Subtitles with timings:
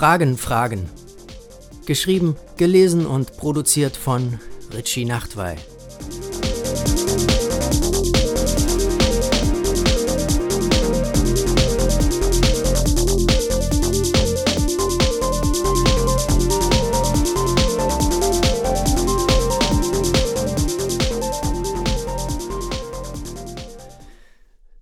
[0.00, 0.88] Fragen, Fragen.
[1.84, 4.40] Geschrieben, gelesen und produziert von
[4.72, 5.56] Richie Nachtwey.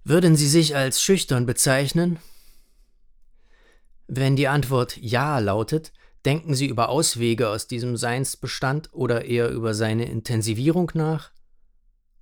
[0.04, 2.20] Würden Sie sich als schüchtern bezeichnen?
[4.10, 5.92] Wenn die Antwort Ja lautet,
[6.24, 11.30] denken Sie über Auswege aus diesem Seinsbestand oder eher über seine Intensivierung nach?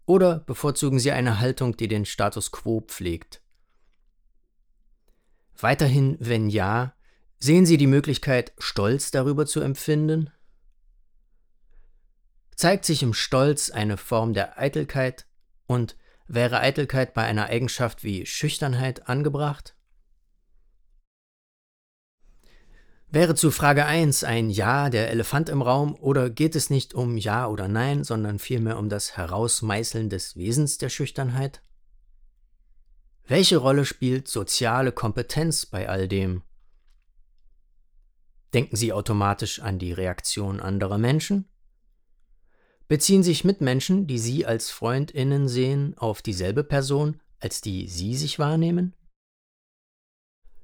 [0.05, 3.41] Oder bevorzugen Sie eine Haltung, die den Status quo pflegt?
[5.57, 6.95] Weiterhin, wenn ja,
[7.39, 10.31] sehen Sie die Möglichkeit, Stolz darüber zu empfinden?
[12.57, 15.27] Zeigt sich im Stolz eine Form der Eitelkeit
[15.67, 19.76] und wäre Eitelkeit bei einer Eigenschaft wie Schüchternheit angebracht?
[23.17, 27.17] Wäre zu Frage 1 ein Ja der Elefant im Raum oder geht es nicht um
[27.17, 31.63] Ja oder Nein, sondern vielmehr um das Herausmeißeln des Wesens der Schüchternheit?
[33.27, 36.43] Welche Rolle spielt soziale Kompetenz bei all dem?
[38.53, 41.49] Denken Sie automatisch an die Reaktion anderer Menschen?
[42.87, 48.39] Beziehen sich Mitmenschen, die Sie als Freundinnen sehen, auf dieselbe Person, als die Sie sich
[48.39, 48.95] wahrnehmen?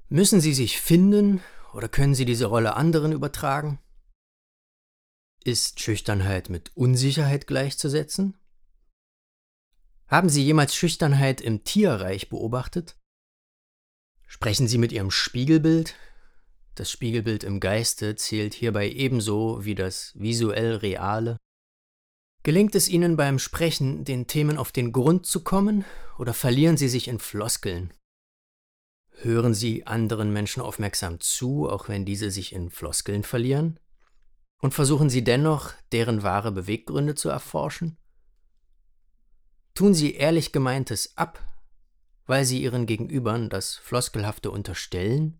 [0.07, 1.41] Müssen Sie sich finden
[1.73, 3.79] oder können Sie diese Rolle anderen übertragen?
[5.43, 8.35] Ist Schüchternheit mit Unsicherheit gleichzusetzen?
[10.07, 12.97] Haben Sie jemals Schüchternheit im Tierreich beobachtet?
[14.27, 15.95] Sprechen Sie mit Ihrem Spiegelbild?
[16.75, 21.37] Das Spiegelbild im Geiste zählt hierbei ebenso wie das visuell Reale.
[22.43, 25.85] Gelingt es Ihnen beim Sprechen, den Themen auf den Grund zu kommen,
[26.17, 27.93] oder verlieren Sie sich in Floskeln?
[29.23, 33.79] Hören Sie anderen Menschen aufmerksam zu, auch wenn diese sich in Floskeln verlieren?
[34.59, 37.95] Und versuchen Sie dennoch, deren wahre Beweggründe zu erforschen?
[39.75, 41.39] Tun Sie ehrlich gemeintes ab,
[42.25, 45.39] weil Sie Ihren Gegenübern das Floskelhafte unterstellen?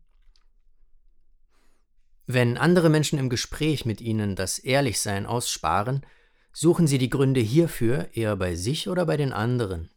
[2.26, 6.06] Wenn andere Menschen im Gespräch mit Ihnen das Ehrlichsein aussparen,
[6.54, 9.93] suchen Sie die Gründe hierfür eher bei sich oder bei den anderen?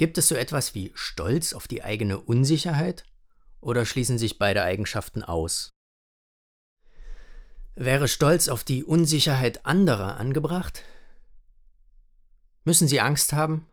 [0.00, 3.04] Gibt es so etwas wie Stolz auf die eigene Unsicherheit
[3.60, 5.74] oder schließen sich beide Eigenschaften aus?
[7.74, 10.84] Wäre Stolz auf die Unsicherheit anderer angebracht?
[12.64, 13.66] Müssen Sie Angst haben?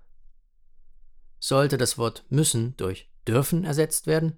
[1.40, 4.38] Sollte das Wort müssen durch dürfen ersetzt werden?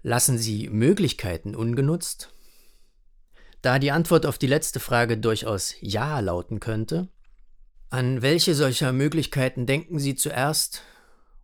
[0.00, 2.32] Lassen Sie Möglichkeiten ungenutzt?
[3.60, 7.10] Da die Antwort auf die letzte Frage durchaus Ja lauten könnte,
[7.94, 10.82] an welche solcher Möglichkeiten denken Sie zuerst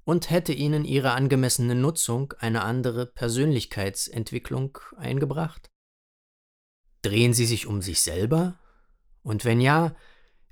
[0.03, 5.69] und hätte Ihnen Ihre angemessene Nutzung eine andere Persönlichkeitsentwicklung eingebracht?
[7.03, 8.59] Drehen Sie sich um sich selber?
[9.23, 9.95] Und wenn ja,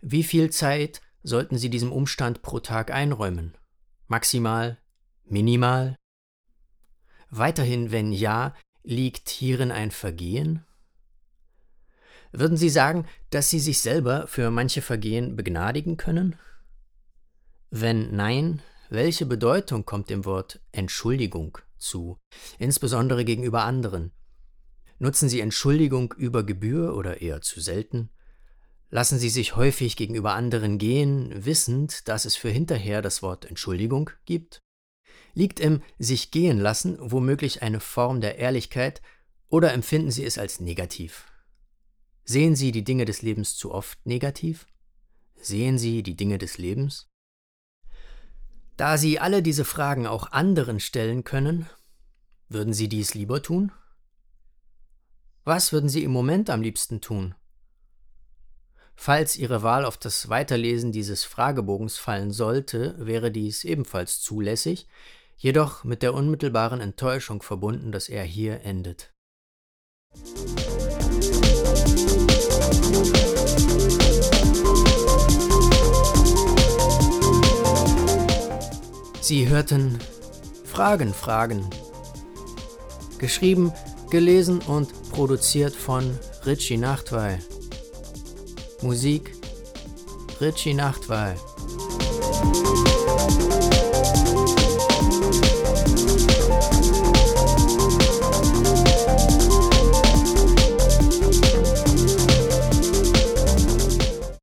[0.01, 3.59] wie viel Zeit sollten Sie diesem Umstand pro Tag einräumen?
[4.07, 4.79] Maximal?
[5.25, 5.97] Minimal?
[7.29, 8.55] Weiterhin, wenn ja,
[8.85, 10.65] liegt hierin ein Vergehen?
[12.33, 16.37] Würden Sie sagen, dass Sie sich selber für manche Vergehen begnadigen können?
[17.71, 22.19] Wenn nein, welche Bedeutung kommt dem Wort Entschuldigung zu,
[22.59, 24.13] insbesondere gegenüber anderen?
[24.99, 28.11] Nutzen Sie Entschuldigung über Gebühr oder eher zu selten?
[28.91, 34.11] Lassen Sie sich häufig gegenüber anderen gehen, wissend, dass es für hinterher das Wort Entschuldigung
[34.25, 34.61] gibt?
[35.35, 39.03] Liegt im sich gehen lassen womöglich eine Form der Ehrlichkeit
[39.49, 41.28] oder empfinden Sie es als negativ?
[42.31, 44.67] Sehen Sie die Dinge des Lebens zu oft negativ?
[45.37, 47.09] Sehen Sie die Dinge des Lebens?
[48.77, 51.71] Da Sie alle diese Fragen auch anderen stellen können,
[52.51, 53.73] würden Sie dies lieber tun?
[55.45, 57.35] Was würden Sie im Moment am liebsten tun?
[58.95, 64.87] Falls Ihre Wahl auf das Weiterlesen dieses Fragebogens fallen sollte, wäre dies ebenfalls zulässig,
[65.39, 69.15] jedoch mit der unmittelbaren Enttäuschung verbunden, dass er hier endet.
[79.21, 79.99] Sie hörten
[80.65, 81.69] Fragen, Fragen.
[83.19, 83.73] Geschrieben,
[84.11, 87.39] gelesen und produziert von Richie Nachtweil.
[88.81, 89.35] Musik
[90.41, 91.37] Richie Nachtweil.